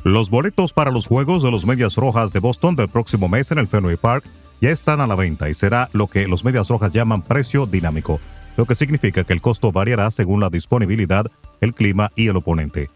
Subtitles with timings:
[0.04, 3.58] Los boletos para los Juegos de los Medias Rojas de Boston del próximo mes en
[3.58, 4.24] el Fenway Park
[4.60, 8.18] ya están a la venta y será lo que los Medias Rojas llaman precio dinámico,
[8.56, 11.26] lo que significa que el costo variará según la disponibilidad,
[11.60, 12.90] el clima y el oponente.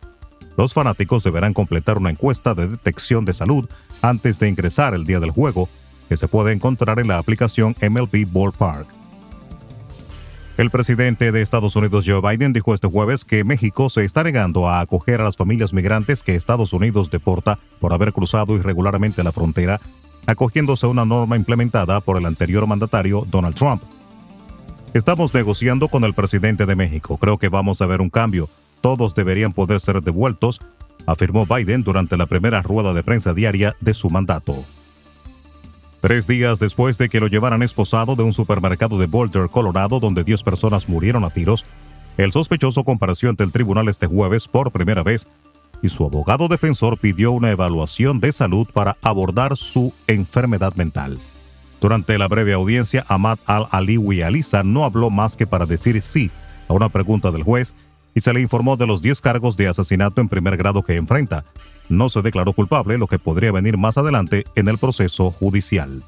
[0.57, 3.69] Los fanáticos deberán completar una encuesta de detección de salud
[4.03, 5.69] antes de ingresar el día del juego,
[6.09, 8.96] que se puede encontrar en la aplicación MLB Ballpark.
[10.57, 14.69] El presidente de Estados Unidos, Joe Biden, dijo este jueves que México se está negando
[14.69, 19.33] a acoger a las familias migrantes que Estados Unidos deporta por haber cruzado irregularmente la
[19.33, 19.83] frontera,
[20.27, 23.83] acogiéndose a una norma implementada por el anterior mandatario Donald Trump.
[24.95, 27.19] Estamos negociando con el presidente de México.
[27.19, 28.49] Creo que vamos a ver un cambio.
[28.81, 30.63] Todos deberían poder ser devueltos,
[31.07, 34.65] afirmó Biden durante la primera rueda de prensa diaria de su mandato.
[36.01, 40.25] Tres días después de que lo llevaran esposado de un supermercado de Boulder, Colorado, donde
[40.25, 41.65] 10 personas murieron a tiros,
[42.17, 45.27] el sospechoso compareció ante el tribunal este jueves por primera vez
[45.83, 51.19] y su abogado defensor pidió una evaluación de salud para abordar su enfermedad mental.
[51.81, 56.31] Durante la breve audiencia, Ahmad al-Aliwi Alisa no habló más que para decir sí
[56.69, 57.75] a una pregunta del juez
[58.15, 61.45] y se le informó de los 10 cargos de asesinato en primer grado que enfrenta,
[61.89, 66.03] no se declaró culpable, lo que podría venir más adelante en el proceso judicial.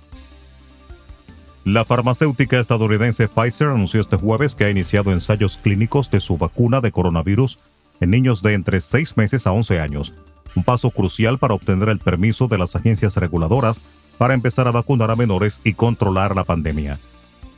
[1.64, 6.80] La farmacéutica estadounidense Pfizer anunció este jueves que ha iniciado ensayos clínicos de su vacuna
[6.80, 7.58] de coronavirus
[8.00, 10.14] en niños de entre 6 meses a 11 años,
[10.54, 13.80] un paso crucial para obtener el permiso de las agencias reguladoras
[14.16, 16.98] para empezar a vacunar a menores y controlar la pandemia.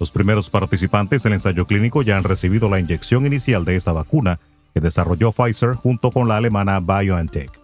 [0.00, 4.41] Los primeros participantes del ensayo clínico ya han recibido la inyección inicial de esta vacuna
[4.75, 7.59] que desarrolló Pfizer junto con la alemana BioNTech.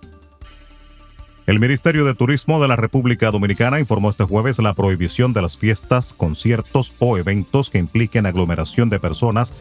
[1.47, 5.57] El Ministerio de Turismo de la República Dominicana informó este jueves la prohibición de las
[5.57, 9.53] fiestas, conciertos o eventos que impliquen aglomeración de personas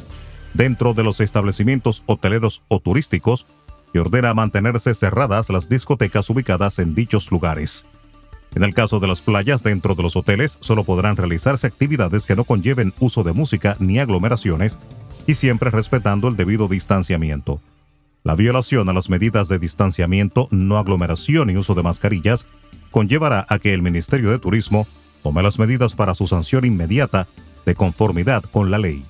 [0.55, 3.45] dentro de los establecimientos hoteleros o turísticos
[3.93, 7.85] y ordena mantenerse cerradas las discotecas ubicadas en dichos lugares.
[8.55, 12.35] En el caso de las playas dentro de los hoteles, solo podrán realizarse actividades que
[12.35, 14.79] no conlleven uso de música ni aglomeraciones
[15.27, 17.59] y siempre respetando el debido distanciamiento.
[18.25, 22.47] La violación a las medidas de distanciamiento, no aglomeración y uso de mascarillas
[22.89, 24.87] conllevará a que el Ministerio de Turismo
[25.21, 27.27] tome las medidas para su sanción inmediata
[27.67, 29.05] de conformidad con la ley.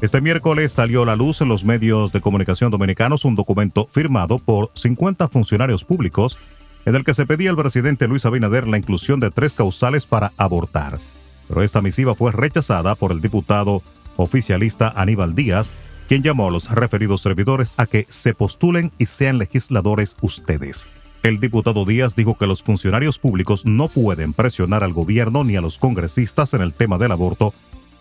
[0.00, 4.38] Este miércoles salió a la luz en los medios de comunicación dominicanos un documento firmado
[4.38, 6.38] por 50 funcionarios públicos
[6.86, 10.30] en el que se pedía al presidente Luis Abinader la inclusión de tres causales para
[10.36, 11.00] abortar.
[11.48, 13.82] Pero esta misiva fue rechazada por el diputado
[14.16, 15.68] oficialista Aníbal Díaz,
[16.08, 20.86] quien llamó a los referidos servidores a que se postulen y sean legisladores ustedes.
[21.22, 25.62] El diputado Díaz dijo que los funcionarios públicos no pueden presionar al gobierno ni a
[25.62, 27.54] los congresistas en el tema del aborto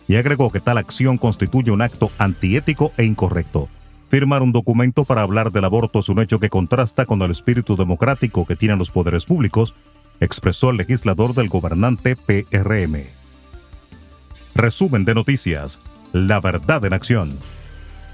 [0.07, 3.69] y agregó que tal acción constituye un acto antiético e incorrecto.
[4.09, 7.75] Firmar un documento para hablar del aborto es un hecho que contrasta con el espíritu
[7.75, 9.73] democrático que tienen los poderes públicos,
[10.19, 13.05] expresó el legislador del gobernante PRM.
[14.53, 15.79] Resumen de noticias.
[16.11, 17.39] La verdad en acción.